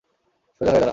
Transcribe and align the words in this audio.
সোজা 0.61 0.71
হয়ে 0.71 0.81
দাঁড়া! 0.81 0.87